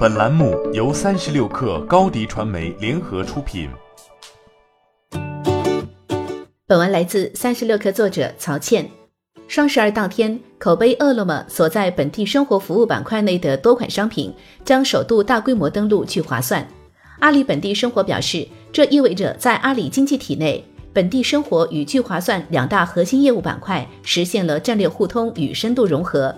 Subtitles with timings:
[0.00, 3.68] 本栏目由三十六氪高低传媒联合出品。
[6.66, 8.88] 本文来自三十六氪作者曹倩。
[9.46, 14.32] 双十二当天，口碑饿了么所在本地生活服务板块内的多款商品
[14.64, 16.66] 将首度大规模登陆聚划算。
[17.18, 20.64] 阿里本地生活表示，这意味着在阿里经济体内，
[20.94, 26.34] 本地生活与聚划算两大核心业务板块实现了战略互通与深度融合。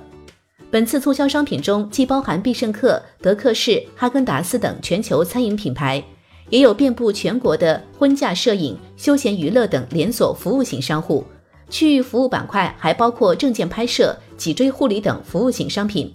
[0.73, 6.03] 本次促销商品中既包含必胜客、德克士、哈根达斯等全球餐饮品牌，
[6.49, 11.23] 也有遍布全国的婚嫁摄影、休闲娱乐等连锁服务型商户。
[11.69, 16.11] 区域服务板块还包括证件拍摄、脊椎护理等服务型商品。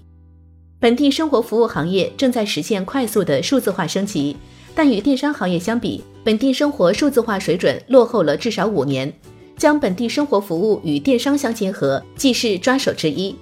[0.80, 4.36] 本地生活服务行业正在实现快速的数字化升级，
[4.74, 9.14] 但与电商行业相比，本地生活数字化水准落后了至少五年。
[9.56, 13.36] 将本地生活服务与电商相结合，既是抓手之一。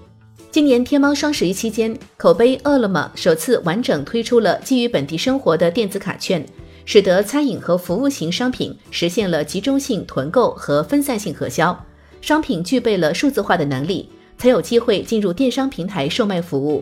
[0.56, 6.46] 今年天猫双十一期间，口碑饿了么首次完整推出了基于本地生活的电子卡券，
[6.86, 11.78] 使得餐饮和服务型商品实现了集中性囤购和分散性核销，
[12.22, 16.82] 商品具备了数字化的能力，才有机会进入电商平台售卖服务。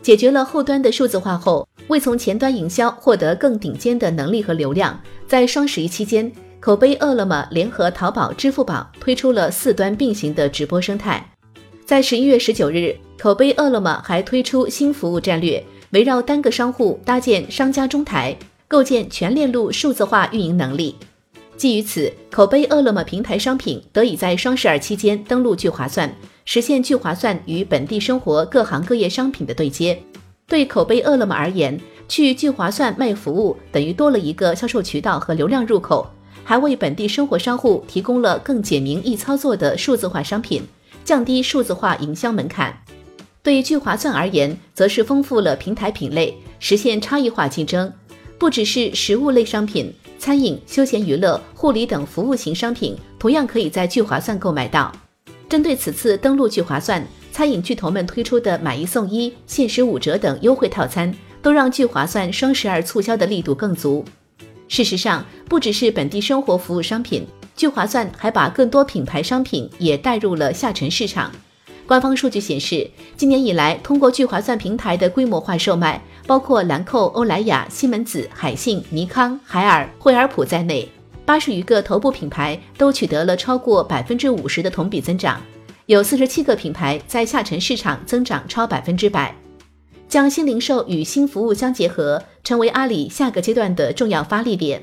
[0.00, 11.22] 解决了后端的数字化后，为从前端营销获得更顶尖的能力和流量，在双十一期间，口碑饿了么联合淘宝、支付宝推出了四端并行的直播生态。
[11.84, 18.34] 在十一月十九日，口碑饿了么还推出新服务战略，围绕单个商户搭建商家中台，
[18.66, 20.96] 构建全链路数字化运营能力。
[21.58, 26.10] 基于此，口碑饿了么平台商品得以在双十二期间登陆聚划算，
[26.46, 29.98] 实现聚划算与本地生活各行各业商品的对接。
[30.48, 36.06] 对口碑饿了么而言，去聚划算卖服务等于多了一个销售渠道和流量入口，
[36.44, 40.62] 还为本地生活商户提供了更简明易操作的数字化商品。
[41.04, 42.74] 降低数字化营销门槛，
[43.42, 47.92] 对聚划算而言，则是丰富了平台品类，实现差异化竞争。
[48.38, 54.90] 不只是食物类商品，餐饮、休闲娱乐、护理等服务型商品，同样可以在聚划算购买到。
[55.48, 64.04] 针对此次登陆聚划算，餐饮巨头们推出的买一送一、限时五折等优惠套餐，都让聚划算双十二促销的力度更足。
[64.68, 67.26] 事实上，不只是本地生活服务商品。
[67.56, 71.30] 聚划算还把更多品牌商品也带入了下沉市场。
[71.86, 80.88] 官方数据显示，今年以来，通过聚划算平台的规模化售卖，包括兰蔻、欧莱雅、西门子、海信、尼康、海尔、惠而浦在内，
[81.26, 85.40] 八十余个头部品牌都取得了超过百分之五十的同比增长，
[85.84, 89.34] 有四十七个品牌在下沉市场增长超百分之百。
[90.08, 94.82] 将新零售与新服务相结合，成为阿里下个阶段的重要发力点。